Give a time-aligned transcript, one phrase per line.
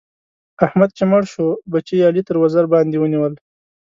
[0.65, 3.33] احمد چې مړ شو؛ بچي يې علي تر وزر باندې ونيول.